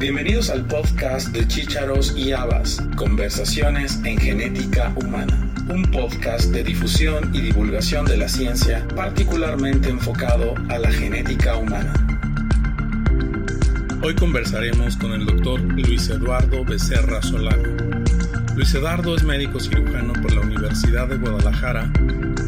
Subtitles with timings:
[0.00, 7.34] Bienvenidos al podcast de Chícharos y Habas, Conversaciones en Genética Humana, un podcast de difusión
[7.34, 11.92] y divulgación de la ciencia particularmente enfocado a la genética humana.
[14.02, 17.68] Hoy conversaremos con el doctor Luis Eduardo Becerra Solano.
[18.56, 21.92] Luis Eduardo es médico cirujano por la Universidad de Guadalajara,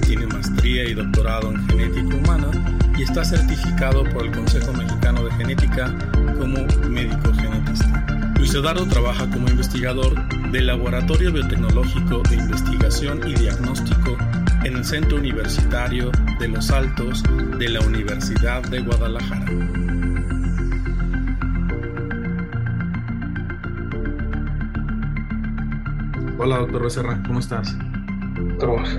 [0.07, 2.51] tiene maestría y doctorado en genética humana
[2.97, 5.95] y está certificado por el Consejo Mexicano de Genética
[6.43, 8.33] como médico genetista.
[8.37, 10.13] Luis Eduardo trabaja como investigador
[10.51, 14.19] del Laboratorio Biotecnológico de Investigación y Diagnóstico
[14.65, 16.11] en el Centro Universitario
[16.41, 17.23] de los Altos
[17.59, 19.47] de la Universidad de Guadalajara.
[26.39, 27.77] Hola, doctor Becerra, ¿cómo estás?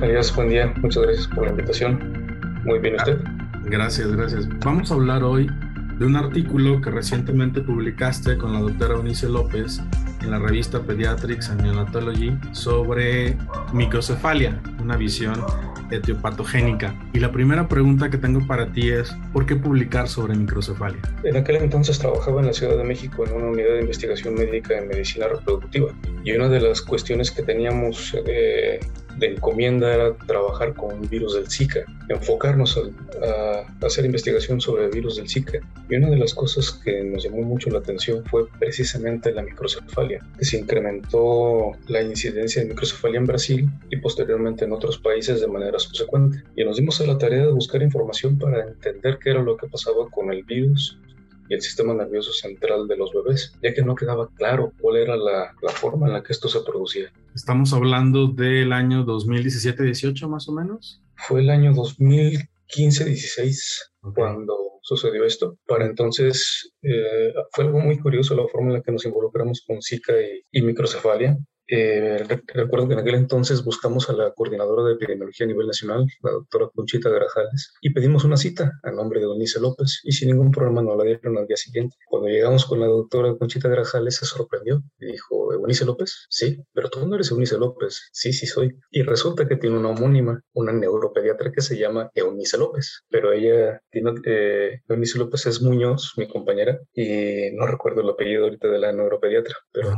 [0.01, 0.73] Arias, buen día.
[0.77, 2.61] Muchas gracias por la invitación.
[2.63, 3.19] Muy bien, ¿usted?
[3.65, 4.47] Gracias, gracias.
[4.59, 5.49] Vamos a hablar hoy
[5.99, 9.81] de un artículo que recientemente publicaste con la doctora Eunice López
[10.21, 13.37] en la revista Pediatrics and Neonatology sobre
[13.73, 15.43] microcefalia, una visión
[15.91, 16.95] etiopatogénica.
[17.13, 20.99] Y la primera pregunta que tengo para ti es, ¿por qué publicar sobre microcefalia?
[21.23, 24.77] En aquel entonces trabajaba en la Ciudad de México en una unidad de investigación médica
[24.77, 28.79] en medicina reproductiva y una de las cuestiones que teníamos eh,
[29.17, 35.17] de encomienda era trabajar con virus del Zika, enfocarnos a, hacer investigación sobre el virus
[35.17, 35.59] del Zika.
[35.89, 40.19] Y una de las cosas que nos llamó mucho la atención fue precisamente la microcefalia,
[40.37, 45.47] que se incrementó la incidencia de microcefalia en Brasil y posteriormente en otros países de
[45.47, 46.43] manera subsecuente.
[46.55, 49.67] Y nos dimos a la tarea de buscar información para entender qué era lo que
[49.67, 50.97] pasaba con el virus
[51.49, 55.15] y el sistema nervioso central de los bebés, ya que no quedaba claro cuál era
[55.15, 57.11] la, la forma en la que esto se producía.
[57.35, 61.01] Estamos hablando del año 2017-18 más o menos.
[61.15, 65.57] Fue el año 2015-16 cuando sucedió esto.
[65.65, 69.81] Para entonces eh, fue algo muy curioso la forma en la que nos involucramos con
[69.81, 71.37] Zika y, y microcefalia.
[71.67, 76.05] Eh, recuerdo que en aquel entonces buscamos a la coordinadora de epidemiología a nivel nacional,
[76.21, 80.29] la doctora Conchita Grajales, y pedimos una cita a nombre de Eunice López y sin
[80.29, 81.95] ningún problema nos la dieron al día siguiente.
[82.07, 86.25] Cuando llegamos con la doctora Conchita Grajales se sorprendió y dijo, ¿Eunice López?
[86.29, 88.09] Sí, pero tú no eres Eunice López.
[88.11, 88.77] Sí, sí soy.
[88.91, 93.81] Y resulta que tiene una homónima, una neuropediatra que se llama Eunice López, pero ella
[93.89, 98.79] tiene, eh, Eunice López es Muñoz, mi compañera, y no recuerdo el apellido ahorita de
[98.79, 99.91] la neuropediatra, pero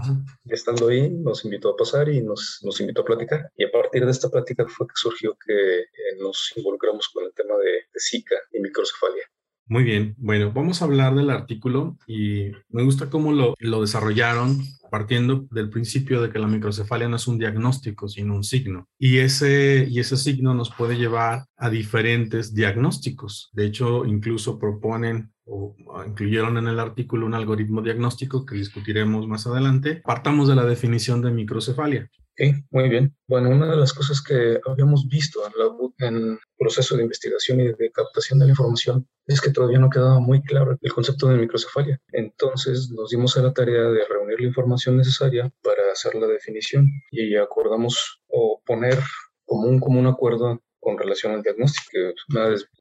[0.44, 3.52] ya estando ahí nos invitó invitó a pasar y nos, nos invitó a platicar.
[3.58, 5.86] Y a partir de esta plática fue que surgió que eh,
[6.20, 9.24] nos involucramos con el tema de, de Zika y microcefalia.
[9.68, 14.60] Muy bien, bueno, vamos a hablar del artículo y me gusta cómo lo, lo, desarrollaron
[14.92, 18.88] partiendo del principio de que la microcefalia no es un diagnóstico, sino un signo.
[19.00, 23.50] Y ese, y ese signo nos puede llevar a diferentes diagnósticos.
[23.54, 25.34] De hecho, incluso proponen
[26.08, 30.02] incluyeron en el artículo un algoritmo diagnóstico que discutiremos más adelante.
[30.04, 32.10] Partamos de la definición de microcefalia.
[32.38, 33.16] Sí, muy bien.
[33.28, 35.40] Bueno, una de las cosas que habíamos visto
[36.00, 39.90] en, el proceso de investigación y de captación de la información es que todavía no
[39.90, 42.02] quedaba muy claro el concepto de microcefalia.
[42.12, 46.90] Entonces nos dimos a la tarea de reunir la información necesaria para hacer la definición
[47.10, 49.00] y acordamos o poner
[49.46, 52.13] como un común acuerdo con relación al diagnóstico, que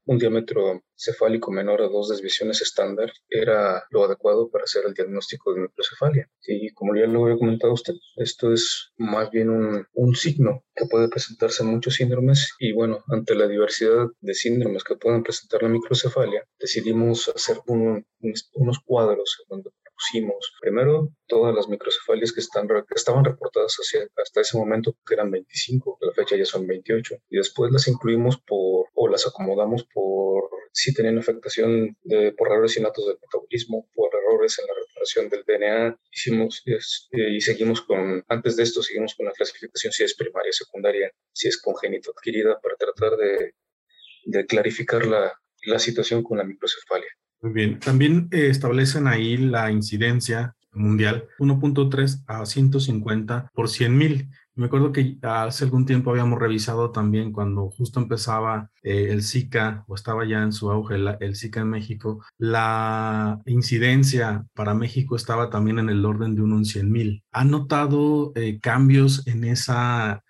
[0.05, 5.51] un diámetro cefálico menor a dos desviaciones estándar era lo adecuado para hacer el diagnóstico
[5.51, 6.29] de microcefalia.
[6.45, 11.09] Y como ya lo había comentado usted, esto es más bien un, signo que puede
[11.09, 15.69] presentarse en muchos síndromes y bueno, ante la diversidad de síndromes que pueden presentar la
[15.69, 18.05] microcefalia, decidimos hacer un,
[18.53, 24.41] unos cuadros donde pusimos primero todas las microcefalias que, están, que estaban reportadas hacia, hasta
[24.41, 28.87] ese momento, que eran 25, la fecha ya son 28, y después las incluimos por,
[28.93, 34.59] o las acomodamos por si tenían afectación de, por errores innatos del metabolismo, por errores
[34.59, 35.97] en la reparación del DNA.
[36.11, 40.51] Hicimos eh, y seguimos con, antes de esto, seguimos con la clasificación si es primaria,
[40.51, 43.55] secundaria, si es congénito adquirida, para tratar de,
[44.25, 47.09] de clarificar la, la situación con la microcefalia.
[47.41, 47.79] Muy bien.
[47.79, 54.29] También eh, establecen ahí la incidencia mundial 1.3 a 150 por 100 mil.
[54.55, 59.83] Me acuerdo que hace algún tiempo habíamos revisado también cuando justo empezaba eh, el Zika
[59.87, 65.49] o estaba ya en su auge el Zika en México, la incidencia para México estaba
[65.49, 67.23] también en el orden de uno en 100 mil.
[67.33, 70.23] ¿Ha notado eh, cambios en esa,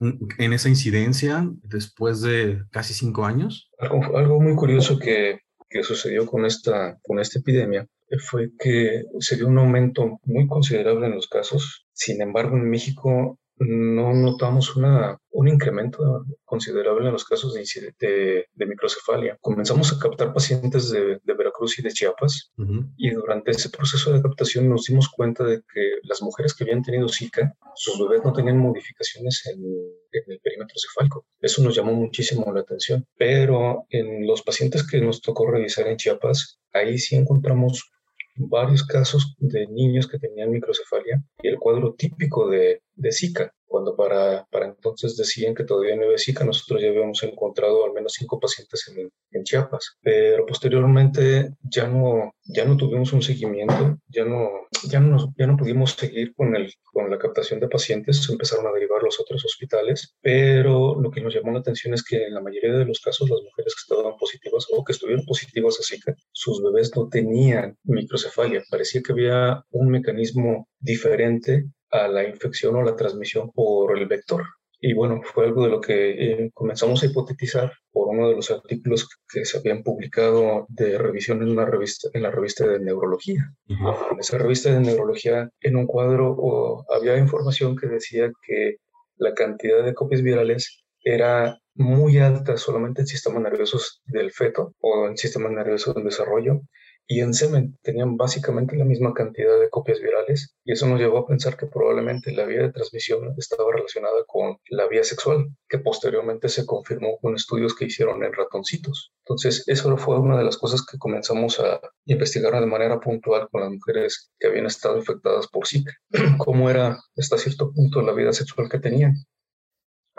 [0.00, 3.70] en esa incidencia después de casi cinco años?
[3.78, 5.38] Algo, algo muy curioso que,
[5.68, 7.86] que sucedió con esta, con esta epidemia
[8.18, 11.86] fue que se dio un aumento muy considerable en los casos.
[11.92, 18.66] Sin embargo, en México no notamos una, un incremento considerable en los casos de, de,
[18.66, 19.36] microcefalia.
[19.40, 22.52] Comenzamos a captar pacientes de, Veracruz y de Chiapas
[22.96, 26.82] y durante ese proceso de captación nos dimos cuenta de que las mujeres que habían
[26.82, 31.26] tenido Zika, sus bebés no tenían modificaciones en, en el perímetro cefálico.
[31.40, 33.06] Eso nos llamó muchísimo la atención.
[33.16, 37.90] Pero en los pacientes que nos tocó revisar en Chiapas, ahí sí encontramos
[38.38, 43.94] varios casos de niños que tenían microcefalia y el cuadro típico de, de Zika, cuando
[43.94, 48.14] para, para entonces decían que todavía no había Zika, nosotros ya habíamos encontrado al menos
[48.14, 54.24] cinco pacientes en, en, Chiapas, pero posteriormente ya no, ya no tuvimos un seguimiento, ya
[54.24, 54.48] no,
[54.88, 58.72] ya no, ya no pudimos seguir con, el, con la captación de pacientes, empezaron a
[58.72, 62.40] derivar los otros hospitales, pero lo que nos llamó la atención es que en la
[62.40, 66.14] mayoría de los casos las mujeres que estaban positivas o que estuvieron positivas a Zika,
[66.32, 72.82] sus bebés no tenían microcefalia, parecía que había un mecanismo diferente a la infección o
[72.82, 74.44] la transmisión por el vector.
[74.80, 78.50] Y bueno, fue algo de lo que eh, comenzamos a hipotetizar por uno de los
[78.50, 83.52] artículos que se habían publicado de revisión en, una revista, en la revista de neurología.
[83.66, 88.76] En esa revista de neurología, en un cuadro había información que decía que
[89.16, 95.08] la cantidad de copias virales era muy alta solamente en sistemas nerviosos del feto o
[95.08, 96.60] en sistemas nerviosos del desarrollo
[97.10, 101.18] y en semen tenían básicamente la misma cantidad de copias virales y eso nos llevó
[101.18, 105.78] a pensar que probablemente la vía de transmisión estaba relacionada con la vía sexual, que
[105.78, 109.12] posteriormente se confirmó con estudios que hicieron en ratoncitos.
[109.24, 113.62] Entonces, eso fue una de las cosas que comenzamos a investigar de manera puntual con
[113.62, 115.94] las mujeres que habían estado infectadas por Zika,
[116.38, 119.14] cómo era hasta cierto punto la vida sexual que tenían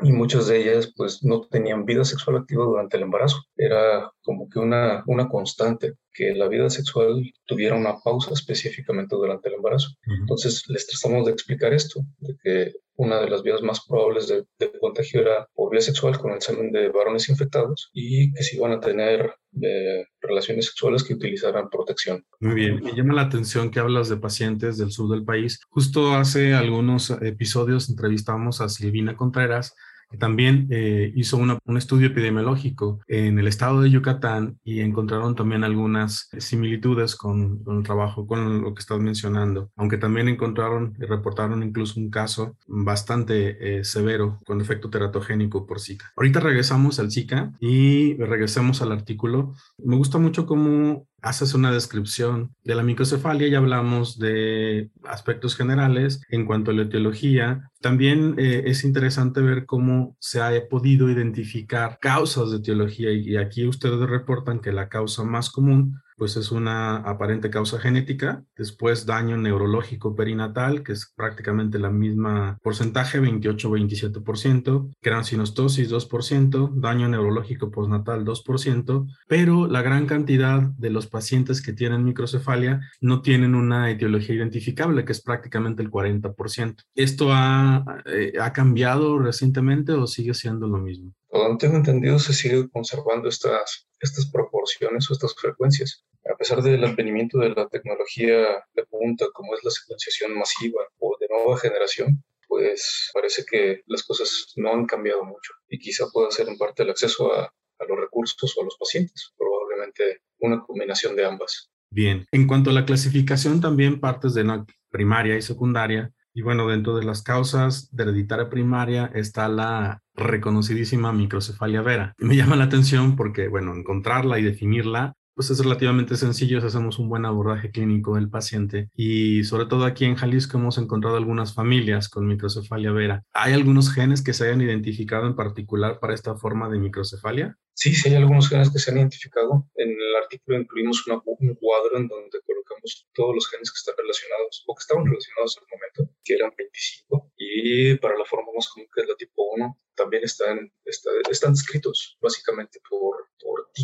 [0.01, 3.38] y muchas de ellas pues no tenían vida sexual activa durante el embarazo.
[3.56, 9.50] Era como que una, una constante que la vida sexual tuviera una pausa específicamente durante
[9.50, 9.90] el embarazo.
[10.06, 14.46] Entonces les tratamos de explicar esto, de que una de las vías más probables de,
[14.81, 18.74] contagio era por vía sexual con el semen de varones infectados y que se iban
[18.74, 22.25] a tener eh, relaciones sexuales que utilizaran protección.
[22.42, 25.62] Muy bien, me llama la atención que hablas de pacientes del sur del país.
[25.69, 29.75] Justo hace algunos episodios entrevistamos a Silvina Contreras,
[30.17, 36.29] también eh, hizo un estudio epidemiológico en el estado de Yucatán y encontraron también algunas
[36.38, 42.00] similitudes con, el trabajo, con lo que estás mencionando, aunque también encontraron y reportaron incluso
[42.00, 46.12] un caso bastante eh, severo con efecto teratogénico por Zika.
[46.15, 49.53] Ahorita regresamos al Zika y regresemos al artículo.
[49.77, 56.21] Me gusta mucho cómo haces una descripción de la microcefalia y hablamos de aspectos generales
[56.30, 57.69] en cuanto a la etiología.
[57.81, 63.66] También eh, es interesante ver cómo se ha podido identificar causas de etiología y aquí
[63.68, 69.38] ustedes reportan que la causa más común pues es una aparente causa genética, después daño
[69.38, 79.07] neurológico perinatal, que es prácticamente la misma porcentaje, 28-27%, sinostosis 2%, daño neurológico postnatal 2%,
[79.27, 85.06] pero la gran cantidad de los pacientes que tienen microcefalia no tienen una etiología identificable,
[85.06, 86.83] que es prácticamente el 40%.
[86.95, 91.13] ¿Esto ha, eh, ha cambiado recientemente o sigue siendo lo mismo?
[91.29, 96.83] Todo tengo entendido, se sigue conservando estas, estas proporciones o estas frecuencias a pesar del
[96.83, 102.23] advenimiento de la tecnología de punta como es la secuenciación masiva o de nueva generación,
[102.47, 106.83] pues parece que las cosas no han cambiado mucho y quizá pueda ser en parte
[106.83, 111.71] el acceso a, a los recursos o a los pacientes, probablemente una combinación de ambas.
[111.91, 116.13] Bien, en cuanto a la clasificación, también partes de la primaria y secundaria.
[116.33, 122.13] Y bueno, dentro de las causas de hereditaria primaria está la reconocidísima microcefalia vera.
[122.17, 127.00] Me llama la atención porque, bueno, encontrarla y definirla pues es relativamente sencillo si hacemos
[127.00, 131.55] un buen abordaje clínico del paciente y sobre todo aquí en Jalisco hemos encontrado algunas
[131.55, 133.24] familias con microcefalia vera.
[133.31, 137.58] ¿Hay algunos genes que se hayan identificado en particular para esta forma de microcefalia?
[137.74, 139.65] Sí, sí hay algunos genes que se han identificado.
[139.75, 144.65] En el artículo incluimos un cuadro en donde colocamos todos los genes que están relacionados
[144.67, 147.31] o que estaban relacionados al momento, que eran 25.
[147.38, 152.17] Y para la forma más común que es la tipo 1, también están, están descritos
[152.22, 153.18] básicamente por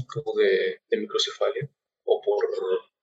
[0.03, 1.69] tipo de, de microcefalia
[2.03, 2.45] o por,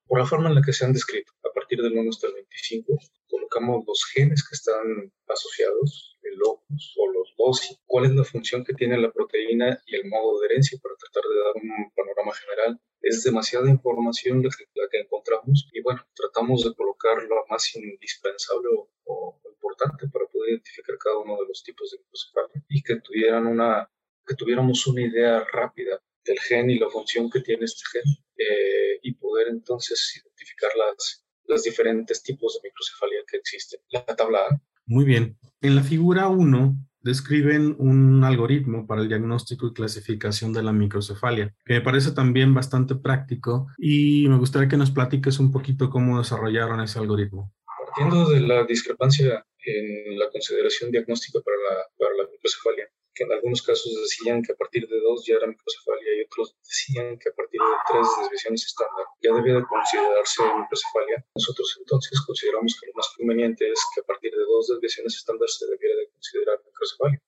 [0.07, 1.33] por la forma en la que se han descrito.
[1.45, 6.95] A partir del 1 hasta el 25 colocamos los genes que están asociados, el locus
[6.99, 10.47] o los dosis, cuál es la función que tiene la proteína y el modo de
[10.47, 12.81] herencia para tratar de dar un panorama general.
[13.01, 17.75] Es demasiada información la que, la que encontramos y bueno, tratamos de colocar lo más
[17.75, 22.83] indispensable o, o importante para poder identificar cada uno de los tipos de microcefalia y
[22.83, 23.91] que tuvieran una
[24.27, 28.03] que tuviéramos una idea rápida del gen y la función que tiene este gen
[28.37, 33.81] eh, y poder entonces identificar las, los diferentes tipos de microcefalia que existen.
[33.91, 34.61] La tabla A.
[34.87, 35.39] Muy bien.
[35.61, 41.55] En la figura 1 describen un algoritmo para el diagnóstico y clasificación de la microcefalia,
[41.65, 46.19] que me parece también bastante práctico y me gustaría que nos platiques un poquito cómo
[46.19, 47.53] desarrollaron ese algoritmo.
[47.87, 53.33] Partiendo de la discrepancia en la consideración diagnóstica para la, para la microcefalia, que en
[53.33, 57.29] algunos casos decían que a partir de dos ya era microcefalia y otros decían que
[57.29, 61.19] a partir de tres desviaciones estándar ya debía de considerarse microcefalia.
[61.35, 65.49] Nosotros entonces consideramos que lo más conveniente es que a partir de dos desviaciones estándar
[65.49, 67.21] se debiera de considerar microcefalia.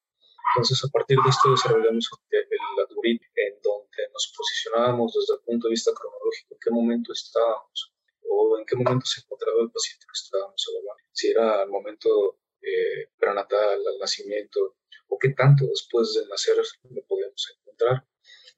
[0.55, 2.47] Entonces, a partir de esto desarrollamos el
[2.79, 7.93] algoritmo en donde nos posicionábamos desde el punto de vista cronológico, en qué momento estábamos
[8.23, 11.03] o en qué momento se encontraba el paciente que estábamos evaluando.
[11.13, 14.77] Si era al momento eh, prenatal, al nacimiento,
[15.09, 16.57] o qué tanto después de nacer
[16.91, 18.07] lo podíamos encontrar.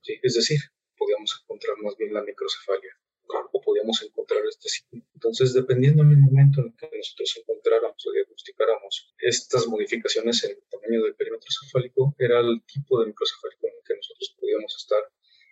[0.02, 0.18] ¿sí?
[0.22, 0.60] Es decir,
[0.96, 2.92] podíamos encontrar más bien la microcefalia
[3.52, 5.02] o podíamos encontrar este signo.
[5.14, 11.02] Entonces, dependiendo del momento en que nosotros encontráramos o diagnosticáramos estas modificaciones en el tamaño
[11.02, 15.02] del perímetro cefálico, era el tipo de microcefálico en el que nosotros podíamos estar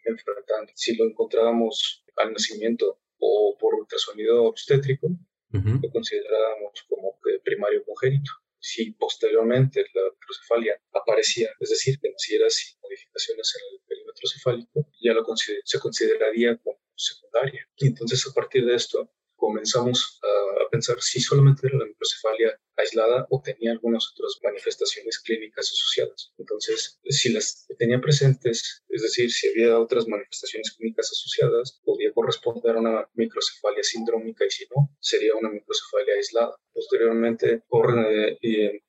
[0.05, 0.73] enfrentando.
[0.77, 5.09] Si lo encontrábamos al nacimiento o por ultrasonido obstétrico,
[5.51, 8.33] lo considerábamos como primario congénito
[8.65, 14.89] si posteriormente la microcefalia aparecía, es decir, que naciera sin modificaciones en el perímetro cefálico,
[15.03, 17.69] ya lo se consideraría como secundaria.
[17.77, 19.13] Y entonces, a partir de esto,
[19.45, 25.71] comenzamos a, pensar si solamente era la microcefalia aislada o tenía algunas otras manifestaciones clínicas
[25.71, 26.33] asociadas.
[26.37, 32.75] Entonces, si las tenía presentes, es decir, si había otras manifestaciones clínicas asociadas, podía corresponder
[32.75, 36.57] a una microcefalia sindrómica y si no, sería una microcefalia aislada.
[36.73, 38.83] Posteriormente, por, eh,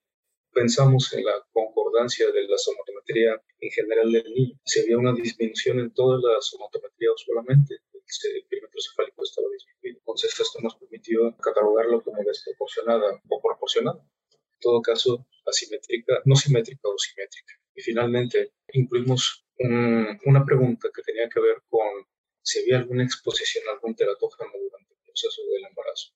[0.53, 4.57] pensamos en la concordancia de la somatometría en general del niño.
[4.63, 7.75] Si había una disminución en toda la somatometría o solamente
[8.23, 9.99] el perímetro cefálico estaba disminuido.
[9.99, 13.99] Entonces esto nos permitió catalogarlo como desproporcionada o proporcionada.
[14.31, 17.53] En todo caso, asimétrica, no simétrica o simétrica.
[17.75, 21.87] Y finalmente incluimos una pregunta que tenía que ver con
[22.41, 26.13] si había alguna exposición a algún teratógeno durante el proceso del embarazo.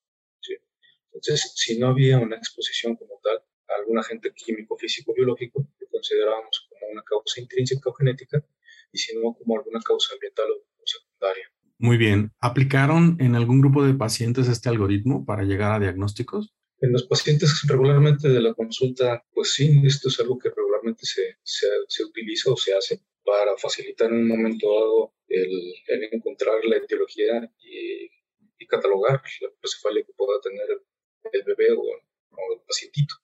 [1.11, 5.87] Entonces, si no había una exposición como tal a algún agente químico, físico, biológico, lo
[5.89, 8.45] considerábamos como una causa intrínseca o genética,
[8.91, 11.51] y si no, como alguna causa ambiental o secundaria.
[11.79, 12.33] Muy bien.
[12.41, 16.53] ¿Aplicaron en algún grupo de pacientes este algoritmo para llegar a diagnósticos?
[16.81, 21.37] En los pacientes regularmente de la consulta, pues sí, esto es algo que regularmente se,
[21.41, 25.73] se, utiliza o se hace para facilitar en un momento dado el,
[26.11, 28.09] encontrar la etiología y,
[28.67, 30.67] catalogar la cefalia que pueda tener
[31.33, 33.15] el, bebé o, o, el pacientito,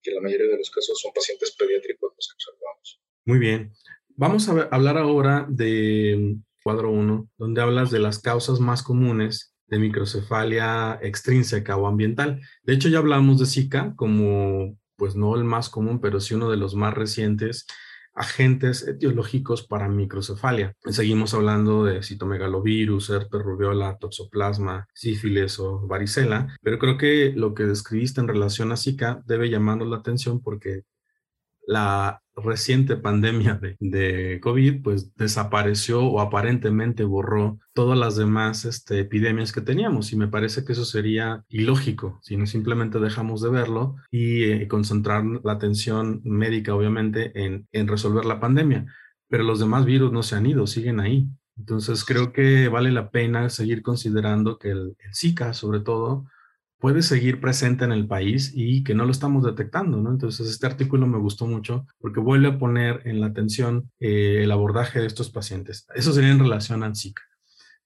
[0.00, 3.00] que en la mayoría de los casos son pacientes pediátricos los que observamos.
[3.26, 3.72] Muy bien.
[4.16, 9.78] Vamos a hablar ahora de cuadro 1, donde hablas de las causas más comunes de
[9.78, 12.40] microcefalia extrínseca o ambiental.
[12.62, 16.50] De hecho, ya hablamos de Zika como, pues no el más común, pero sí uno
[16.50, 17.66] de los más recientes
[18.14, 20.74] agentes etiológicos para microcefalia.
[20.90, 27.64] Seguimos hablando de citomegalovirus, herpes rubiola, toxoplasma, sífilis o varicela, pero creo que lo que
[27.64, 30.82] describiste en relación a Zika debe llamarnos la atención porque
[31.66, 39.52] la reciente pandemia de, COVID, pues desapareció o aparentemente borró todas las demás este, epidemias
[39.52, 43.96] que teníamos y me parece que eso sería ilógico si no simplemente dejamos de verlo
[44.10, 48.86] y eh, concentrar la atención médica obviamente en, resolver la pandemia,
[49.28, 51.28] pero los demás virus no se han ido, siguen ahí.
[51.58, 56.26] Entonces creo que vale la pena seguir considerando que el Zika sobre todo
[56.82, 60.10] puede seguir presente en el país y que no lo estamos detectando, ¿no?
[60.10, 64.50] Entonces, este artículo me gustó mucho porque vuelve a poner en la atención eh, el
[64.50, 65.86] abordaje de estos pacientes.
[65.94, 67.22] Eso sería en relación al Zika.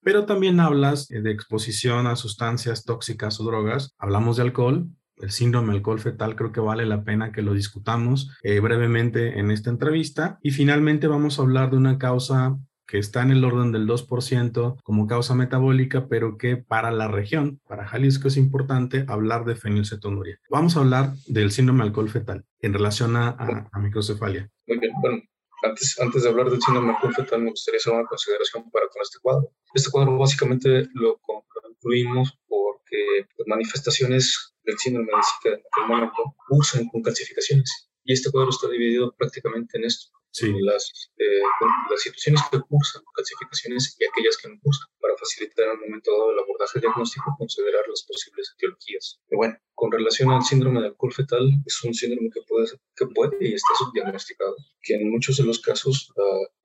[0.00, 3.94] Pero también hablas eh, de exposición a sustancias tóxicas o drogas.
[3.98, 4.88] Hablamos de alcohol,
[5.18, 9.50] el síndrome alcohol fetal creo que vale la pena que lo discutamos eh, brevemente en
[9.50, 10.38] esta entrevista.
[10.42, 14.82] Y finalmente vamos a hablar de una causa que está en el orden del 2%
[14.82, 20.40] como causa metabólica, pero que para la región, para Jalisco es importante hablar de fenilcetonuria.
[20.50, 24.50] Vamos a hablar del síndrome alcohol fetal en relación a, microcefalia.
[24.66, 25.22] Muy bien, bueno,
[25.62, 29.02] antes, antes de hablar del síndrome alcohol fetal me gustaría hacer una consideración para con
[29.02, 29.52] este cuadro.
[29.74, 37.02] Este cuadro básicamente lo concluimos porque las manifestaciones del síndrome de Zika momento usan con
[37.02, 37.90] calcificaciones.
[38.04, 41.40] Y este cuadro está dividido prácticamente en esto las, eh,
[41.90, 46.32] las que cursan calcificaciones y aquellas que no cursan, para facilitar en el momento dado
[46.32, 49.20] el abordaje diagnóstico considerar las posibles etiologías.
[49.30, 53.06] Y bueno, con relación al síndrome de alcohol fetal, es un síndrome que puede, que
[53.06, 56.12] puede y está subdiagnosticado, que en muchos de los casos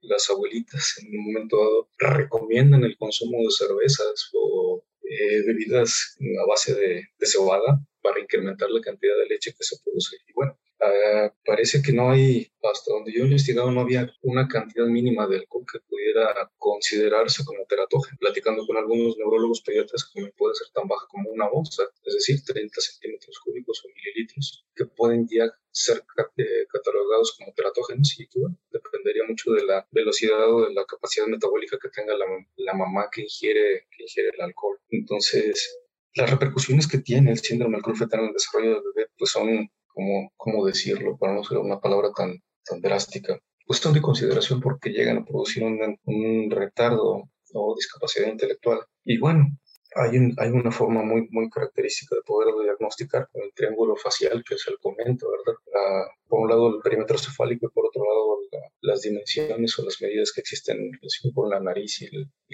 [0.00, 6.46] las abuelitas en un momento dado recomiendan el consumo de cervezas o eh, bebidas a
[6.48, 10.16] base de, de cebada para incrementar la cantidad de leche que se produce.
[10.26, 14.48] Y bueno, Ah, parece que no hay, hasta donde yo he investigado, no había una
[14.48, 18.18] cantidad mínima de alcohol que pudiera considerarse como teratógeno.
[18.18, 22.42] Platicando con algunos neurólogos pediatras, que puede ser tan baja como una onza, es decir,
[22.44, 26.02] 30 centímetros cúbicos o mililitros, que pueden ya ser
[26.36, 28.40] eh, catalogados como teratógenos y que
[28.72, 33.08] dependería mucho de la velocidad o de la capacidad metabólica que tenga la, la mamá
[33.12, 34.80] que ingiere, que ingiere el alcohol.
[34.90, 35.78] Entonces,
[36.14, 39.70] las repercusiones que tiene el síndrome alcohol fetal en el desarrollo del bebé pues son
[39.92, 41.16] ¿cómo, cómo decirlo?
[41.18, 43.38] Para no usar una palabra tan, tan drástica.
[43.66, 48.80] Pues son de consideración porque llegan a producir un, un retardo o discapacidad intelectual.
[49.04, 49.46] Y bueno,
[49.94, 54.54] hay, hay una forma muy, muy característica de poder diagnosticar con el triángulo facial, que
[54.54, 55.58] es el comento, ¿verdad?
[55.74, 58.32] Ah, por un lado el perímetro cefálico y por otro lado
[58.80, 62.08] las dimensiones o las medidas que existen en relación con la nariz y,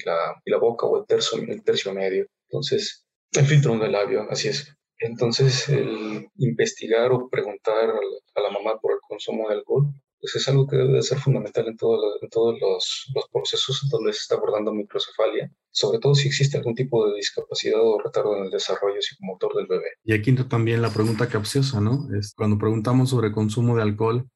[0.04, 2.26] la, y la boca o el tercio, el tercio medio.
[2.48, 4.74] Entonces, el filtro del labio, así es.
[5.00, 10.48] Entonces, el investigar o preguntar a la, mamá por el consumo de alcohol, pues es
[10.48, 14.34] algo que debe de ser fundamental en, todo, en todos los, procesos donde se está
[14.34, 19.00] abordando microcefalia, sobre todo si existe algún tipo de discapacidad o retardo en el desarrollo
[19.00, 19.90] psicomotor del bebé.
[20.02, 22.08] Y aquí también la pregunta capciosa, ¿no?
[22.18, 24.28] Es cuando preguntamos sobre consumo de alcohol,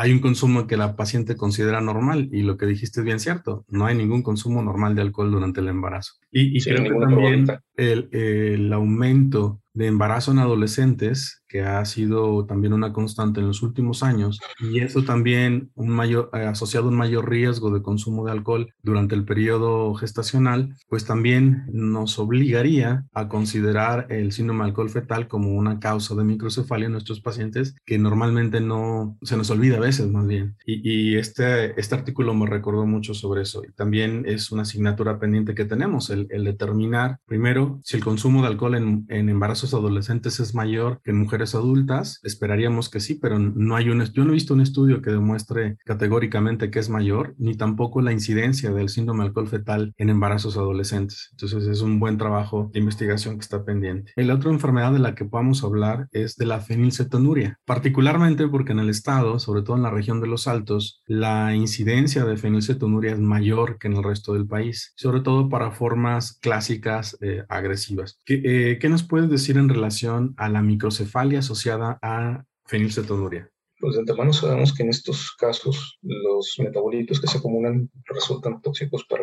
[0.00, 3.64] hay un consumo que la paciente considera normal y lo que dijiste es bien cierto,
[3.66, 6.12] no hay ningún consumo normal de alcohol durante el embarazo.
[6.30, 12.72] Y, creo que también el, el, aumento de embarazo en adolescentes, que ha sido también
[12.72, 16.96] una constante en los últimos años, y eso también un mayor, eh, asociado a un
[16.96, 23.28] mayor riesgo de consumo de alcohol durante el periodo gestacional, pues también nos obligaría a
[23.28, 27.98] considerar el síndrome de alcohol fetal como una causa de microcefalia en nuestros pacientes, que
[27.98, 30.56] normalmente no se nos olvida a veces más bien.
[30.66, 33.62] Y, este, este artículo me recordó mucho sobre eso.
[33.64, 38.48] Y también es una asignatura pendiente que tenemos, el, determinar primero si el consumo de
[38.48, 42.20] alcohol en, en embarazos adolescentes es mayor que en mujeres adultas.
[42.22, 45.76] Esperaríamos que sí, pero no hay un, yo no he visto un estudio que demuestre
[45.84, 51.28] categóricamente que es mayor, ni tampoco la incidencia del síndrome alcohol fetal en embarazos adolescentes.
[51.32, 54.12] Entonces es un buen trabajo de investigación que está pendiente.
[54.16, 58.80] La otra enfermedad de la que podamos hablar es de la fenilcetonuria, particularmente porque en
[58.80, 63.20] el estado, sobre todo en la región de los Altos, la incidencia de fenilcetonuria es
[63.20, 66.07] mayor que en el resto del país, sobre todo para formas
[66.40, 68.20] clásicas eh, agresivas.
[68.24, 73.50] ¿Qué, eh, ¿Qué nos puedes decir en relación a la microcefalia asociada a fenilcetonuria?
[73.80, 79.04] Pues de antemano sabemos que en estos casos los metabolitos que se acumulan resultan tóxicos
[79.08, 79.22] para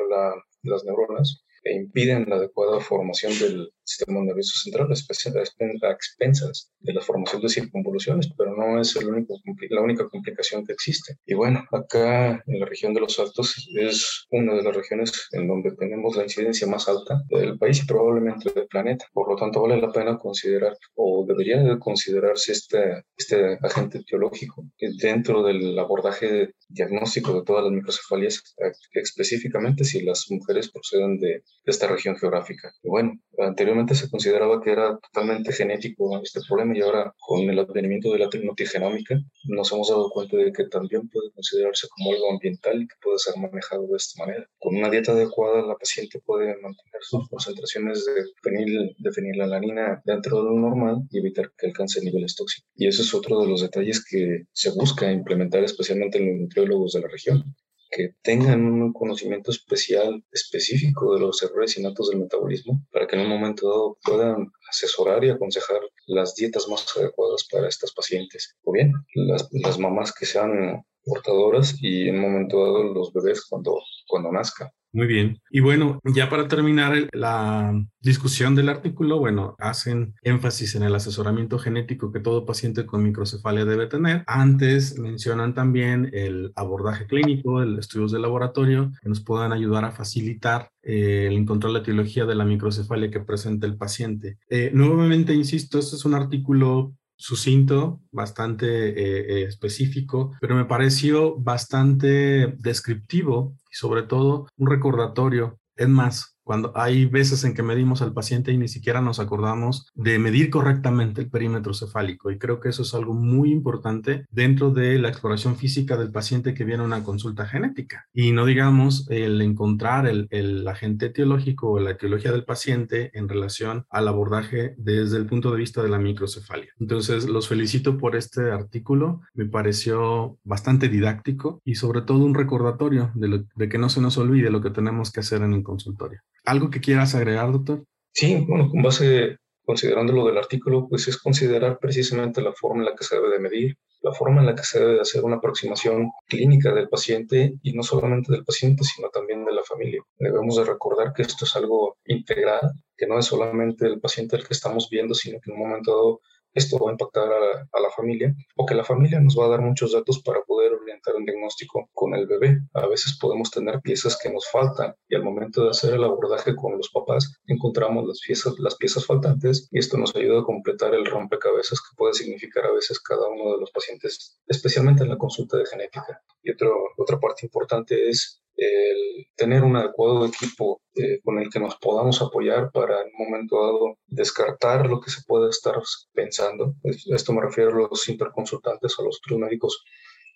[0.64, 7.02] las neuronas e impiden la adecuada formación del sistema nervioso central, a expensas de la
[7.02, 9.36] formación de circunvoluciones, pero no es el único,
[9.70, 11.16] la única complicación que existe.
[11.26, 15.48] Y bueno, acá en la región de los Altos es una de las regiones en
[15.48, 19.06] donde tenemos la incidencia más alta del país y probablemente del planeta.
[19.14, 24.66] Por lo tanto, vale la pena considerar o debería de considerarse este, este agente etiológico
[25.02, 28.56] dentro del abordaje diagnóstico de todas las microcefalias,
[28.92, 32.72] específicamente si las mujeres proceden de de esta región geográfica.
[32.84, 37.60] Y bueno, anteriormente se consideraba que era totalmente genético este problema y ahora con el
[37.60, 42.32] advenimiento de la tecnotigenómica nos hemos dado cuenta de que también puede considerarse como algo
[42.32, 44.48] ambiental y que puede ser manejado de esta manera.
[44.58, 50.44] Con una dieta adecuada la paciente puede mantener sus concentraciones de, de fenilalanina dentro de
[50.44, 52.70] lo normal y evitar que alcance niveles tóxicos.
[52.76, 56.94] Y eso es otro de los detalles que se busca implementar especialmente en los nutriólogos
[56.94, 57.56] de la región
[57.96, 63.22] que tengan un conocimiento especial, específico de los errores innatos del metabolismo, para que en
[63.22, 68.56] un momento dado puedan asesorar y aconsejar las dietas más adecuadas para estas pacientes.
[68.64, 73.46] O bien, las, las mamás que sean portadoras y en un momento dado los bebés
[73.46, 74.70] cuando, cuando nazcan.
[74.96, 75.42] Muy bien.
[75.50, 81.60] Y bueno, ya para terminar la discusión del artículo, bueno, hacen énfasis en el asesoramiento
[81.60, 84.24] genético que todo paciente con microcefalia debe tener.
[84.26, 89.92] Antes mencionan también el abordaje clínico, el estudios de laboratorio que nos puedan ayudar a
[89.92, 94.38] facilitar eh, el encontrar la etiología de la microcefalia que presenta el paciente.
[94.50, 102.56] Eh, nuevamente, insisto, este es un artículo sucinto, bastante eh, específico, pero me pareció bastante
[102.60, 105.60] descriptivo sobre todo un recordatorio.
[105.76, 109.92] Es más, cuando hay veces en que medimos al paciente y ni siquiera nos acordamos
[109.96, 112.30] de medir correctamente el perímetro cefálico.
[112.30, 116.54] Y creo que eso es algo muy importante dentro de la exploración física del paciente
[116.54, 118.08] que viene a una consulta genética.
[118.14, 123.28] Y no digamos el encontrar el, el agente etiológico o la etiología del paciente en
[123.28, 126.70] relación al abordaje desde el punto de vista de la microcefalia.
[126.80, 129.22] Entonces, los felicito por este artículo.
[129.34, 134.20] Me pareció bastante didáctico y sobre todo un recordatorio de, de que no se nos
[134.20, 136.22] olvide lo que tenemos que hacer en el consultorio.
[136.46, 137.84] ¿Algo que quieras agregar, doctor?
[138.14, 142.86] Sí, bueno, con base considerando lo del artículo, pues es considerar precisamente la forma en
[142.86, 145.24] la que se debe de medir, la forma en la que se debe de hacer
[145.24, 150.02] una aproximación clínica del paciente y no solamente del paciente, sino también de la familia.
[150.20, 154.48] Debemos de recordar que esto es algo integral, que no es solamente el paciente el
[154.48, 156.22] que estamos viendo, sino que en un momento dado
[156.56, 159.62] esto va a impactar a, la familia o que la familia nos va a dar
[159.62, 162.62] muchos datos para poder orientar un diagnóstico con el bebé.
[162.74, 166.56] A veces podemos tener piezas que nos faltan y al momento de hacer el abordaje
[166.56, 170.96] con los papás encontramos las piezas, las piezas faltantes y esto nos ayuda a completar
[170.96, 175.18] el rompecabezas que puede significar a veces cada uno de los pacientes, especialmente en la
[175.18, 176.22] consulta de genética.
[176.42, 181.60] Y otro, otra parte importante es el tener un adecuado equipo eh, con el que
[181.60, 185.76] nos podamos apoyar para en un momento dado descartar lo que se puede estar
[186.14, 186.76] pensando.
[186.84, 189.84] Esto me refiero a los interconsultantes a los otros médicos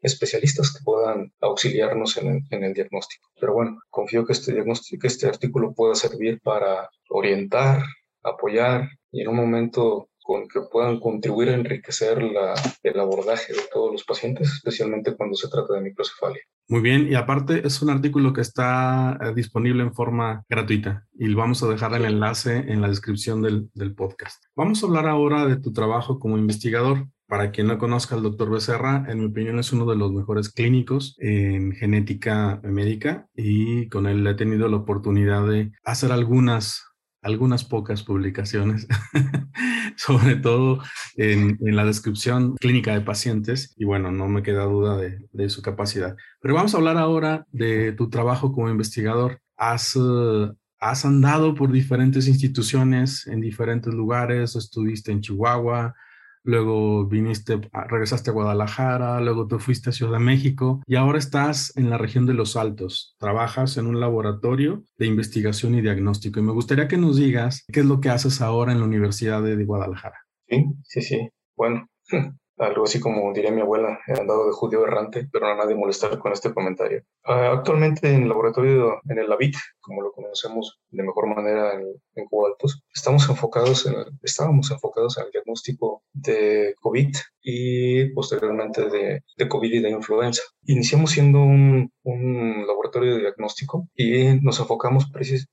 [0.01, 3.29] especialistas que puedan auxiliarnos en el, diagnóstico.
[3.39, 7.83] Pero bueno, confío que este diagnóstico, que este artículo pueda servir para orientar,
[8.23, 13.61] apoyar y en un momento con que puedan contribuir a enriquecer la, el abordaje de
[13.73, 16.43] todos los pacientes, especialmente cuando se trata de microcefalia.
[16.67, 21.33] Muy bien, y aparte es un artículo que está eh, disponible en forma gratuita y
[21.33, 24.43] vamos a dejar el enlace en la descripción del, del podcast.
[24.55, 27.07] Vamos a hablar ahora de tu trabajo como investigador.
[27.25, 30.49] Para quien no conozca al doctor Becerra, en mi opinión es uno de los mejores
[30.49, 36.88] clínicos en genética médica y con él he tenido la oportunidad de hacer algunas
[37.21, 38.87] algunas pocas publicaciones,
[39.97, 40.81] sobre todo
[41.15, 46.15] en, la descripción clínica de pacientes, y bueno, no me queda duda de, su capacidad.
[46.41, 49.41] Pero vamos a hablar ahora de tu trabajo como investigador.
[49.57, 55.95] Has, eh, has andado por diferentes instituciones en diferentes lugares, estuviste en Chihuahua,
[56.43, 61.75] luego viniste, regresaste a Guadalajara, luego te fuiste a Ciudad de México y ahora estás
[61.77, 63.15] en la región de los Altos.
[63.19, 67.81] Trabajas en un laboratorio de investigación y diagnóstico y me gustaría que nos digas qué
[67.81, 70.17] es lo que haces ahora en la Universidad de Guadalajara.
[70.47, 71.29] Sí, sí, sí.
[71.55, 71.89] Bueno,
[72.59, 75.75] algo así como diría mi abuela, he andado de judío errante, pero no a nadie
[75.75, 77.03] molestar con este comentario.
[77.23, 81.81] Ah, actualmente en el laboratorio, en el LAVIT, como lo conocemos de mejor manera en,
[82.15, 82.27] en
[82.93, 89.73] estamos enfocados en, estábamos enfocados en el diagnóstico de COVID y posteriormente de, de COVID
[89.73, 90.43] y de influenza.
[90.65, 95.05] Iniciamos siendo un, un laboratorio de diagnóstico y nos enfocamos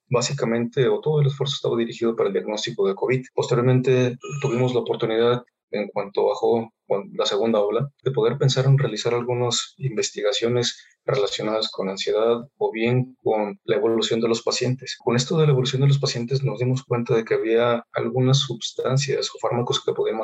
[0.09, 3.25] básicamente, o todo el esfuerzo estaba dirigido para el diagnóstico de COVID.
[3.35, 9.15] Posteriormente tuvimos la oportunidad en cuanto bajó la segunda ola, de poder pensar en realizar
[9.15, 14.97] algunas investigaciones relacionadas con ansiedad o bien con la evolución de los pacientes.
[14.99, 18.41] Con esto de la evolución de los pacientes nos dimos cuenta de que había algunas
[18.41, 20.19] sustancias o fármacos que podían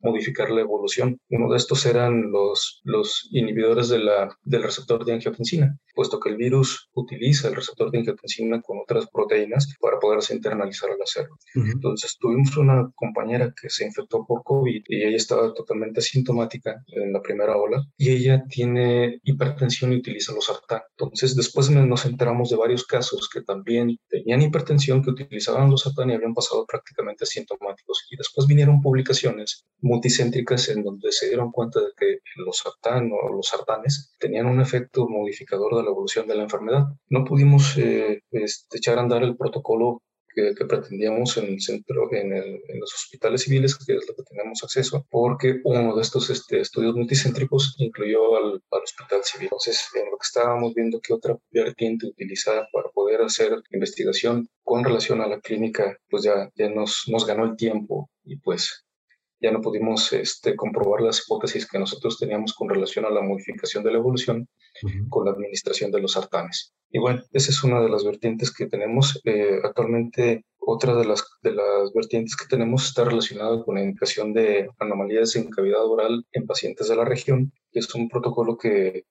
[0.00, 1.18] modificar la evolución.
[1.28, 6.30] Uno de estos eran los, los inhibidores de la, del receptor de angiotensina, puesto que
[6.30, 11.36] el virus utiliza el receptor de angiotensina con otras proteínas para poderse internalizar al hacerlo.
[11.54, 17.12] Entonces tuvimos una compañera que se infectó por COVID y ella estaba totalmente sintomática en
[17.12, 20.82] la primera ola y ella tiene hipertensión y utiliza los sartán.
[20.96, 26.10] Entonces después nos enteramos de varios casos que también tenían hipertensión, que utilizaban los sartán
[26.10, 28.06] y habían pasado prácticamente sintomáticos.
[28.10, 33.32] Y después vinieron publicaciones multicéntricas en donde se dieron cuenta de que los sartán o
[33.32, 36.84] los sartanes tenían un efecto modificador de la evolución de la enfermedad.
[37.08, 40.02] No pudimos eh, este, echar a andar el protocolo
[40.34, 44.22] que, pretendíamos en el centro, en, el, en, los hospitales civiles, que es lo que
[44.22, 49.46] tenemos acceso, porque uno de estos este, estudios multicéntricos incluyó al, al, hospital civil.
[49.46, 54.84] Entonces, en lo que estábamos viendo que otra vertiente utilizar para poder hacer investigación con
[54.84, 58.84] relación a la clínica, pues ya, ya nos, nos ganó el tiempo y pues
[59.42, 63.82] ya no pudimos este, comprobar las hipótesis que nosotros teníamos con relación a la modificación
[63.82, 64.48] de la evolución
[65.08, 66.74] con la administración de los sartanes.
[66.90, 69.20] Y bueno, esa es una de las vertientes que tenemos.
[69.24, 74.32] Eh, actualmente, otra de las, de las vertientes que tenemos está relacionada con la indicación
[74.32, 79.04] de anomalías en cavidad oral en pacientes de la región, que es un protocolo que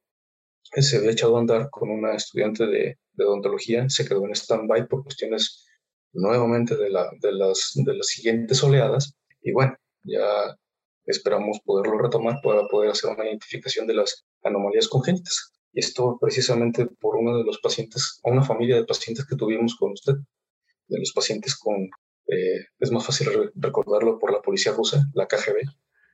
[0.63, 4.87] se había echado a andar con una estudiante de, de odontología, se quedó en stand-by
[4.87, 5.65] por cuestiones
[6.13, 9.15] nuevamente de, la, de, las, de las siguientes oleadas.
[9.41, 10.57] Y bueno, ya
[11.05, 15.51] esperamos poderlo retomar para poder hacer una identificación de las anomalías congénitas.
[15.73, 19.91] Y esto precisamente por uno de los pacientes, una familia de pacientes que tuvimos con
[19.91, 20.15] usted,
[20.87, 21.89] de los pacientes con,
[22.27, 25.63] eh, es más fácil recordarlo por la policía rusa, la KGB,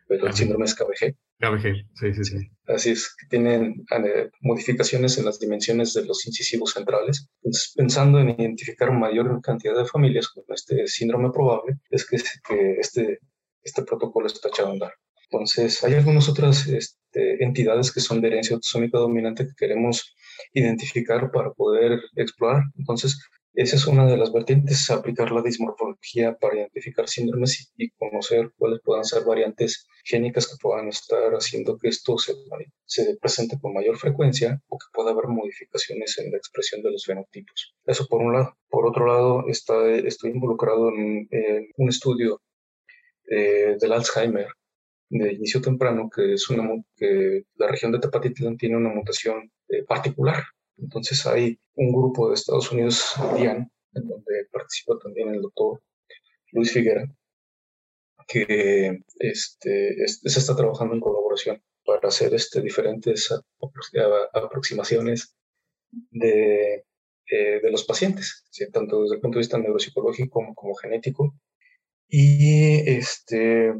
[0.08, 1.16] pero el síndrome es KBG.
[1.40, 2.38] KBG, sí, sí, sí.
[2.68, 7.28] Así es, que tienen eh, modificaciones en las dimensiones de los incisivos centrales.
[7.42, 12.78] Entonces, pensando en identificar mayor cantidad de familias con este síndrome probable, es que, que
[12.80, 13.20] este
[13.68, 14.94] este protocolo está echado a andar.
[15.30, 20.16] Entonces, hay algunas otras este, entidades que son de herencia autosómica dominante que queremos
[20.54, 22.64] identificar para poder explorar.
[22.78, 23.20] Entonces,
[23.58, 28.82] Esa es una de las vertientes, aplicar la dismorfología para identificar síndromes y, conocer cuáles
[28.84, 32.34] puedan ser variantes génicas que puedan estar haciendo que esto se,
[32.86, 37.04] se presente con mayor frecuencia o que pueda haber modificaciones en la expresión de los
[37.06, 37.74] fenotipos.
[37.88, 38.54] Eso por un lado.
[38.70, 41.28] Por otro lado, está, estoy involucrado en,
[41.78, 42.40] un estudio
[43.28, 44.48] eh, del Alzheimer
[45.10, 49.84] de inicio temprano, que es una que la región de Tepatitlán tiene una mutación eh,
[49.86, 50.44] particular
[50.78, 55.82] entonces hay un grupo de Estados Unidos, DIAN, en donde participa también el doctor
[56.52, 57.06] Luis Figuera,
[58.28, 63.30] que este, se está trabajando en colaboración para hacer este, diferentes
[64.34, 65.36] aproximaciones
[66.12, 66.86] de,
[67.32, 71.34] eh, de los pacientes, tanto desde el punto de vista neuropsicológico como, como genético.
[72.10, 73.74] Y este,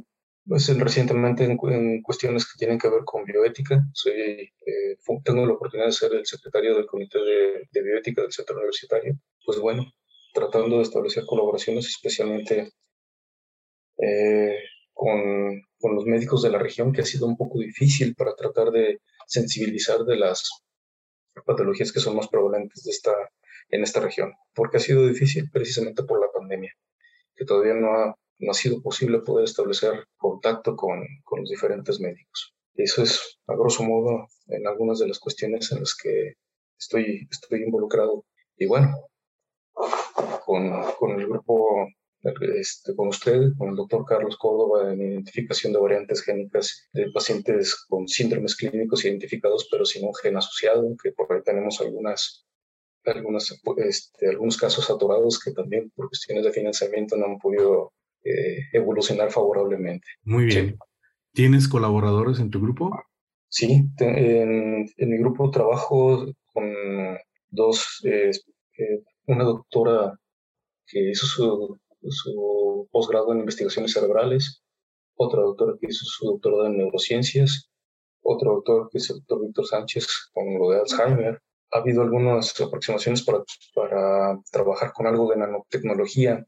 [0.46, 1.58] pues recientemente en,
[2.02, 3.84] cuestiones que tienen que ver con bioética.
[3.94, 8.56] Soy, eh, tengo la oportunidad de ser el secretario del Comité de, Bioética del Centro
[8.56, 9.18] Universitario.
[9.46, 9.86] Pues bueno,
[10.34, 12.72] tratando de establecer colaboraciones especialmente
[13.98, 14.60] eh,
[14.94, 18.72] con, con, los médicos de la región, que ha sido un poco difícil para tratar
[18.72, 20.50] de sensibilizar de las
[21.46, 23.14] patologías que son más prevalentes de esta,
[23.70, 24.34] en esta región.
[24.54, 25.50] porque ha sido difícil?
[25.52, 26.74] Precisamente por la pandemia,
[27.38, 32.00] que todavía no ha no ha sido posible poder establecer contacto con, con los diferentes
[32.00, 32.54] médicos.
[32.76, 36.34] Eso es, a grosso modo, en algunas de las cuestiones en las que
[36.78, 38.26] estoy, estoy involucrado.
[38.58, 38.96] Y bueno,
[40.46, 41.88] con, con el grupo,
[42.24, 47.76] este, con usted, con el doctor Carlos Córdoba, en identificación de variantes génicas de pacientes
[47.88, 52.46] con síndromes clínicos identificados, pero sin un gen asociado, que por ahí tenemos algunas,
[53.12, 57.94] algunas, este, algunos casos atorados que también por cuestiones de financiamiento no han podido
[58.24, 60.08] eh, evolucionar favorablemente.
[60.24, 60.78] Muy bien.
[61.34, 62.92] ¿Tienes colaboradores en tu grupo?
[63.50, 66.74] Sí, en, mi grupo trabajo con
[67.50, 68.32] dos, eh,
[68.78, 70.20] eh, una doctora
[70.86, 71.78] que hizo su,
[72.10, 74.64] su, posgrado en investigaciones cerebrales,
[75.16, 77.70] otra doctora que hizo su doctorado en neurociencias,
[78.22, 81.42] otro doctor que es el doctor Víctor Sánchez con lo de Alzheimer.
[81.72, 83.44] Ha habido algunas aproximaciones para,
[83.76, 86.46] para trabajar con algo de nanotecnología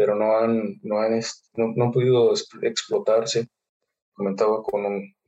[0.00, 1.20] pero no han, no han,
[1.54, 3.48] no, han podido explotarse.
[4.14, 4.82] Comentaba con,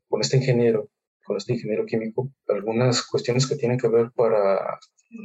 [0.08, 0.88] con este ingeniero,
[1.24, 4.78] con este ingeniero químico, algunas cuestiones que tienen que ver para,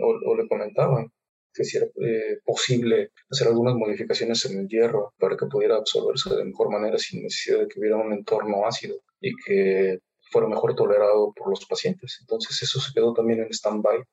[0.04, 1.06] o, le comentaba,
[1.54, 6.36] que si era eh, posible hacer algunas modificaciones en el hierro para que pudiera absorberse
[6.36, 10.00] de mejor manera sin necesidad de que hubiera un entorno ácido y que
[10.32, 12.18] fuera mejor tolerado por los pacientes.
[12.22, 14.04] Entonces eso se quedó también en stand-by,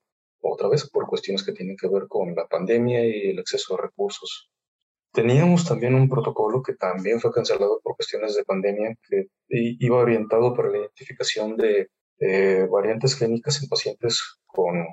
[0.40, 3.82] otra vez por cuestiones que tienen que ver con la pandemia y el acceso a
[3.82, 4.50] recursos
[5.14, 10.52] Teníamos también un protocolo que también fue cancelado por cuestiones de pandemia, que iba orientado
[10.52, 11.88] para la identificación de
[12.68, 14.84] variantes clínicas en pacientes con,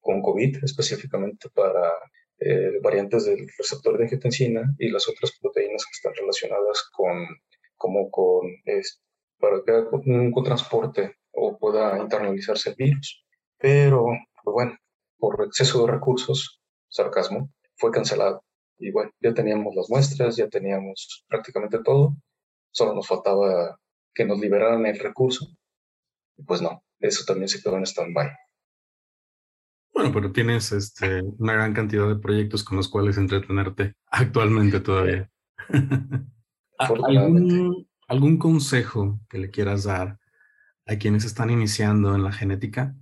[0.00, 1.92] con COVID, específicamente para
[2.38, 7.26] eh, variantes del receptor de angiotensina y las otras proteínas que están relacionadas con,
[7.76, 8.46] como con,
[9.40, 13.24] para que haga un transporte o pueda internalizarse el virus.
[13.58, 14.06] Pero,
[14.44, 14.76] pues bueno,
[15.18, 18.44] por exceso de recursos, sarcasmo, fue cancelado.
[18.78, 22.16] Y bueno, ya teníamos las muestras, ya teníamos prácticamente todo,
[22.70, 23.78] solo nos faltaba
[24.14, 25.46] que nos liberaran el recurso.
[26.36, 28.30] Y pues no, eso también se quedó en stand-by.
[29.92, 35.30] Bueno, pero tienes este, una gran cantidad de proyectos con los cuales entretenerte actualmente todavía.
[36.78, 40.18] ¿Algún, ¿Algún consejo que le quieras dar
[40.84, 42.92] a quienes están iniciando en la genética?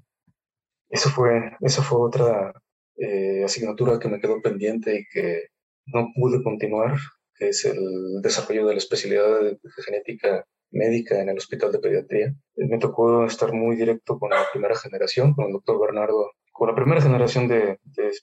[0.90, 2.52] Eso fue, eso fue otra
[2.94, 5.44] eh, asignatura que me quedó pendiente y que
[5.86, 6.98] no pude continuar,
[7.34, 12.34] que es el desarrollo de la especialidad de genética médica en el Hospital de Pediatría.
[12.56, 16.32] Me tocó estar muy directo con la primera generación, con el doctor Bernardo.
[16.52, 17.78] Con la primera generación de,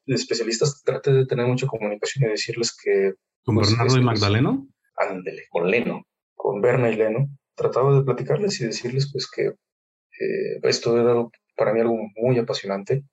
[0.05, 3.15] especialistas traté de tener mucha comunicación y decirles que...
[3.43, 4.67] ¿Con pues, Bernardo y Magdaleno?
[4.97, 6.05] Ándele, con Leno,
[6.45, 7.27] con Berna y Leno.
[7.55, 11.27] Trataba de platicarles y decirles pues que eh, esto era
[11.57, 13.03] para mí algo muy apasionante,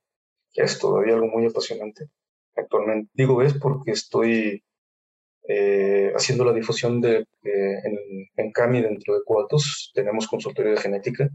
[0.53, 2.09] es todavía algo muy apasionante
[2.55, 3.11] actualmente.
[3.15, 4.63] Digo es porque estoy
[5.49, 7.99] eh, haciendo la difusión de en,
[8.37, 11.31] en, CAMI dentro de Coatos tenemos consultorio de genética.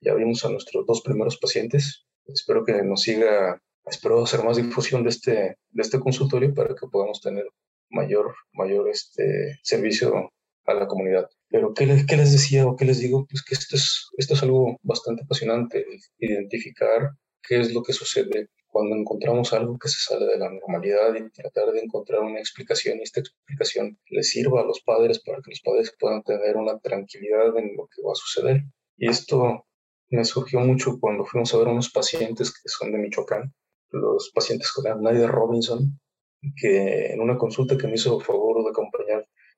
[0.00, 2.06] Ya vimos a nuestros dos primeros pacientes.
[2.26, 5.32] Espero que nos siga, espero hacer más difusión de este,
[5.70, 7.44] de este consultorio para que podamos tener
[7.90, 10.32] mayor, mayor este, servicio
[10.66, 11.28] a la comunidad.
[11.48, 13.26] Pero ¿qué les, ¿qué les decía o qué les digo?
[13.28, 15.84] Pues que esto es, esto es algo bastante apasionante,
[16.18, 17.10] identificar
[17.42, 21.28] qué es lo que sucede cuando encontramos algo que se sale de la normalidad y
[21.30, 25.50] tratar de encontrar una explicación y esta explicación le sirva a los padres para que
[25.50, 28.62] los padres puedan tener una tranquilidad en lo que va a suceder.
[28.96, 29.66] Y esto
[30.10, 33.52] me surgió mucho cuando fuimos a ver unos pacientes que son de Michoacán
[33.92, 35.98] los pacientes con Nadia Robinson,
[36.56, 38.64] que en una consulta que me hizo favor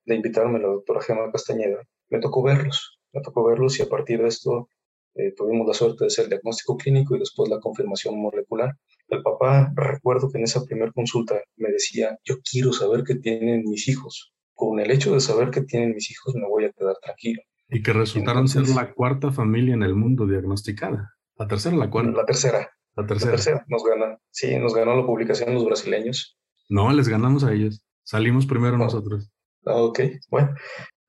[0.04, 3.82] de acompañar, de invitarme la doctora Gemma Castañeda, me tocó verlos, me tocó verlos y
[3.82, 4.68] a partir de esto
[5.14, 8.76] eh, tuvimos la suerte de hacer el diagnóstico clínico y después la confirmación molecular.
[9.08, 13.64] El papá, recuerdo que en esa primera consulta me decía, yo quiero saber qué tienen
[13.64, 14.32] mis hijos.
[14.54, 17.42] Con el hecho de saber qué tienen mis hijos me voy a quedar tranquilo.
[17.68, 21.14] Y que resultaron ser la cuarta familia en el mundo diagnosticada.
[21.36, 22.12] ¿La tercera la cuarta?
[22.12, 22.70] La tercera.
[22.94, 23.30] La tercera.
[23.30, 23.64] La tercera.
[23.68, 24.18] Nos gana.
[24.30, 26.38] Sí, nos ganó la publicación los brasileños.
[26.68, 27.82] No, les ganamos a ellos.
[28.02, 29.31] Salimos primero nosotros.
[29.64, 30.54] Ah, ok, bueno.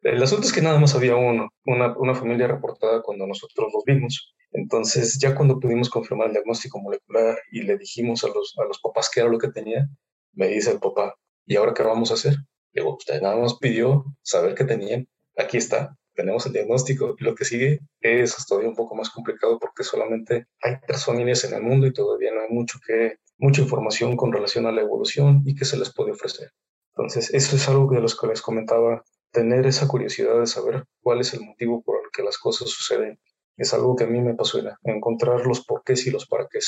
[0.02, 3.84] El asunto es que nada más había uno, una, una familia reportada cuando nosotros los
[3.86, 4.36] vimos.
[4.52, 8.80] Entonces, ya cuando pudimos confirmar el diagnóstico molecular y le dijimos a los, a los
[8.80, 9.88] papás qué era lo que tenía,
[10.34, 12.36] me dice el papá, ¿y ahora qué vamos a hacer?
[12.74, 15.08] Digo, usted nada más pidió saber qué tenían.
[15.38, 17.16] Aquí está, tenemos el diagnóstico.
[17.20, 21.54] Lo que sigue es todavía un poco más complicado porque solamente hay tres familias en
[21.54, 25.44] el mundo y todavía no hay mucho que, mucha información con relación a la evolución
[25.46, 26.52] y qué se les puede ofrecer.
[26.96, 31.22] Entonces, eso es algo de los que les comentaba tener esa curiosidad de saber cuál
[31.22, 33.20] es el motivo por el que las cosas suceden.
[33.58, 36.60] Es algo que a mí me apasiona, encontrar los porqués y los para qué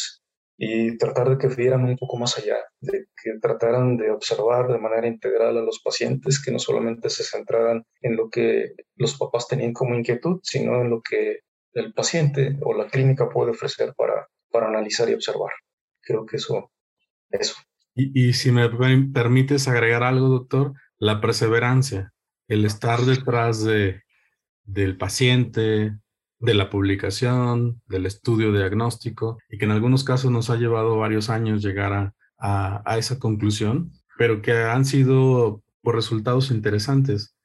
[0.57, 4.77] y tratar de que vieran un poco más allá, de que trataran de observar de
[4.77, 9.47] manera integral a los pacientes, que no solamente se centraran en lo que los papás
[9.47, 11.39] tenían como inquietud, sino en lo que
[11.73, 15.51] el paciente o la clínica puede ofrecer para, para analizar y observar.
[16.01, 16.71] Creo que eso,
[17.29, 17.55] eso.
[17.95, 22.13] Y, y si me permites agregar algo, doctor, la perseverancia
[22.47, 24.03] el estar detrás de,
[24.63, 25.97] del paciente,
[26.39, 31.29] de la publicación, del estudio diagnóstico, y que en algunos casos nos ha llevado varios
[31.29, 31.93] años llegar
[32.37, 37.35] a, a, esa conclusión, pero que han sido por resultados interesantes.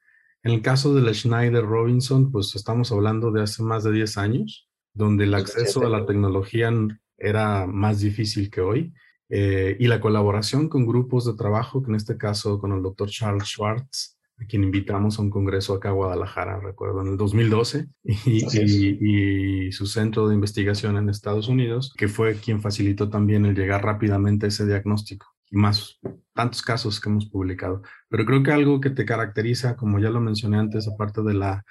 [0.43, 4.17] En el caso de la Schneider Robinson, pues estamos hablando de hace más de 10
[4.17, 6.71] años, donde el acceso a la tecnología
[7.17, 8.93] era más difícil que hoy.
[9.33, 13.09] Eh, y la colaboración con grupos de trabajo, que en este caso con el doctor
[13.09, 17.87] Charles Schwartz, a quien invitamos a un congreso acá a Guadalajara, recuerdo, en el 2012,
[18.03, 23.55] y, y, su centro de investigación en Estados Unidos, que fue quien facilitó también el
[23.55, 25.99] llegar rápidamente a ese diagnóstico y más
[26.33, 27.83] tantos casos que hemos publicado.
[28.09, 31.63] Pero creo que algo que te caracteriza, como ya lo mencioné antes, aparte de la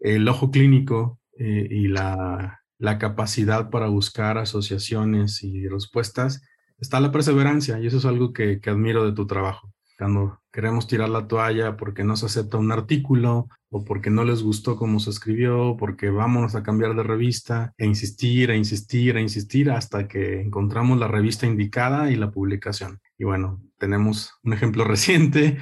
[0.00, 6.42] el ojo clínico eh, y la, la capacidad para buscar asociaciones y respuestas,
[6.80, 10.86] está la perseverancia y eso es algo que, que admiro de tu trabajo cuando queremos
[10.86, 14.98] tirar la toalla porque no se acepta un artículo o porque no les gustó cómo
[14.98, 20.08] se escribió, porque vámonos a cambiar de revista e insistir, e insistir, e insistir hasta
[20.08, 22.98] que encontramos la revista indicada y la publicación.
[23.18, 25.58] Y bueno, tenemos un ejemplo reciente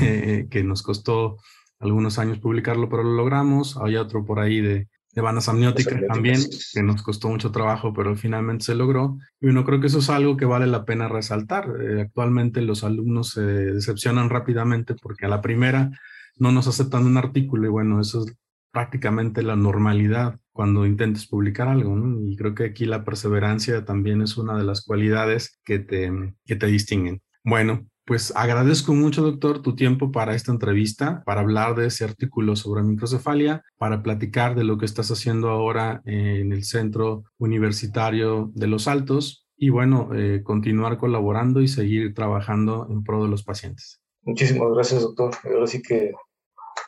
[0.00, 1.38] eh, que nos costó
[1.80, 3.76] algunos años publicarlo, pero lo logramos.
[3.78, 6.40] Hay otro por ahí de de bandas amnióticas también,
[6.72, 9.18] que nos costó mucho trabajo, pero finalmente se logró.
[9.40, 11.68] Y bueno, creo que eso es algo que vale la pena resaltar.
[11.80, 15.90] Eh, actualmente los alumnos se decepcionan rápidamente porque a la primera
[16.38, 18.34] no nos aceptan un artículo y bueno, eso es
[18.72, 21.96] prácticamente la normalidad cuando intentes publicar algo,
[22.26, 26.10] Y creo que aquí la perseverancia también es una de las cualidades que te,
[26.44, 27.22] que te distinguen.
[27.44, 32.56] Bueno, pues agradezco mucho, doctor, tu tiempo para esta entrevista, para hablar de ese artículo
[32.56, 38.66] sobre microcefalia, para platicar de lo que estás haciendo ahora en el Centro Universitario de
[38.66, 44.00] Los Altos y, bueno, eh, continuar colaborando y seguir trabajando en pro de los pacientes.
[44.22, 45.34] Muchísimas gracias, doctor.
[45.44, 46.12] Ahora sí que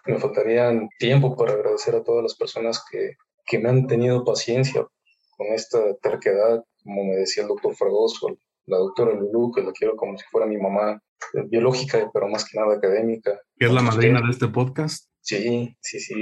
[0.06, 3.12] me faltaría tiempo para agradecer a todas las personas que,
[3.46, 4.86] que me han tenido paciencia
[5.36, 9.96] con esta terquedad, como me decía el doctor Fragoso, la doctora Lulu, que la quiero
[9.96, 11.00] como si fuera mi mamá
[11.34, 13.40] eh, biológica, pero más que nada académica.
[13.58, 15.08] ¿Qué es la madrina de este podcast?
[15.20, 16.14] Sí, sí, sí.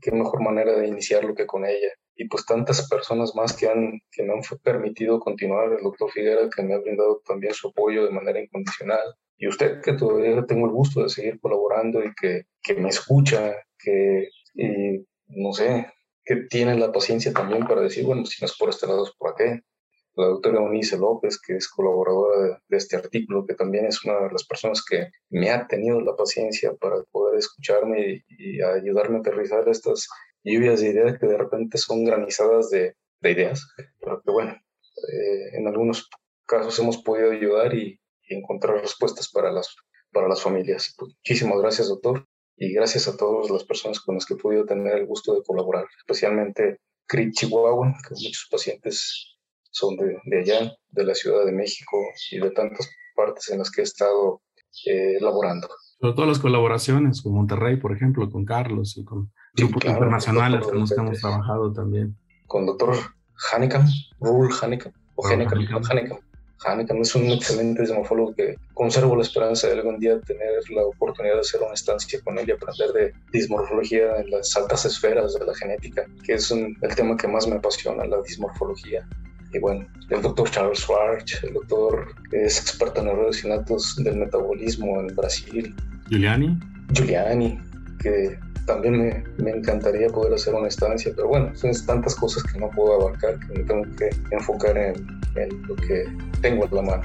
[0.00, 1.88] Qué mejor manera de iniciarlo que con ella.
[2.14, 5.72] Y pues tantas personas más que, han, que me han permitido continuar.
[5.72, 9.14] El doctor Figuera, que me ha brindado también su apoyo de manera incondicional.
[9.38, 13.54] Y usted, que todavía tengo el gusto de seguir colaborando y que, que me escucha,
[13.78, 15.86] que, y, no sé,
[16.22, 19.12] que tiene la paciencia también para decir, bueno, si no es por este lado, es
[19.16, 19.64] por aquel
[20.20, 24.30] la doctora Unice López, que es colaboradora de, este artículo, que también es una de
[24.30, 29.68] las personas que me ha tenido la paciencia para poder escucharme y, ayudarme a aterrizar
[29.68, 30.08] estas
[30.44, 33.66] lluvias de ideas que de repente son granizadas de, ideas,
[34.00, 36.08] pero que bueno, eh, en algunos
[36.46, 37.98] casos hemos podido ayudar y,
[38.32, 39.74] encontrar respuestas para las,
[40.12, 40.94] para las familias.
[40.96, 44.64] Pues, muchísimas gracias, doctor, y gracias a todas las personas con las que he podido
[44.64, 46.78] tener el gusto de colaborar, especialmente
[47.08, 49.39] CRIT Chihuahua, que muchos pacientes
[49.70, 51.98] son de, allá, de la Ciudad de México
[52.30, 54.42] y de tantas partes en las que he estado
[54.86, 55.68] eh, laborando.
[56.00, 60.80] Sobre todo las colaboraciones con Monterrey, por ejemplo, con Carlos y con grupos internacionales con
[60.80, 62.16] los que hemos trabajado también.
[62.46, 62.96] Con doctor
[63.52, 63.86] Hanekam,
[64.20, 66.20] Rule Hanekam, o Hanekam,
[66.62, 71.34] Hanneken es un excelente dismorfólogo que conservo la esperanza de algún día tener la oportunidad
[71.34, 75.46] de hacer una estancia con él y aprender de dismorfología en las altas esferas de
[75.46, 79.08] la genética, que es el tema que más me apasiona, la dismorfología.
[79.52, 85.00] Y bueno, el doctor Charles Schwartz, el doctor es experto en errores innatos del metabolismo
[85.00, 85.74] en Brasil.
[86.08, 86.58] Giuliani.
[86.92, 87.58] Giuliani,
[88.00, 92.58] que también me, me, encantaría poder hacer una estancia, pero bueno, son tantas cosas que
[92.58, 96.04] no puedo abarcar que me tengo que enfocar en, en lo que
[96.40, 97.02] tengo en la mano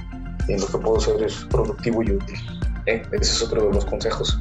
[0.47, 2.37] y en lo que puedo hacer es productivo y útil.
[2.85, 4.39] Eh, ese es otro de los consejos.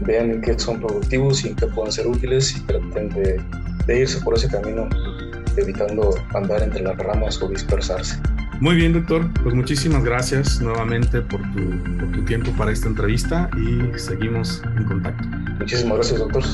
[0.00, 3.40] Vean en qué son productivos y en qué pueden ser útiles y traten de,
[3.86, 4.88] de irse por ese camino,
[5.56, 8.18] evitando andar entre las ramas o dispersarse.
[8.60, 9.28] Muy bien, doctor.
[9.42, 14.84] Pues muchísimas gracias nuevamente por tu, por tu tiempo para esta entrevista y seguimos en
[14.84, 15.28] contacto.
[15.58, 16.44] Muchísimas gracias, doctor.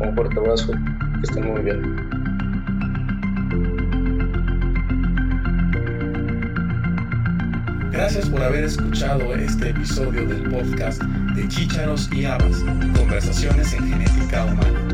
[0.00, 0.72] Un fuerte abrazo.
[0.72, 2.26] Que estén muy bien.
[7.90, 12.62] Gracias por haber escuchado este episodio del podcast de Chícharos y Habas,
[12.94, 14.85] Conversaciones en Genética Humana.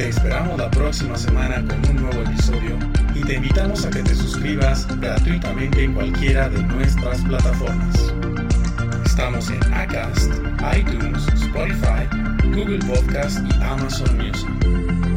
[0.00, 2.78] Te esperamos la próxima semana con un nuevo episodio
[3.14, 8.14] y te invitamos a que te suscribas gratuitamente en cualquiera de nuestras plataformas.
[9.04, 10.32] Estamos en Acast,
[10.74, 12.08] iTunes, Spotify,
[12.44, 15.09] Google Podcast y Amazon Music.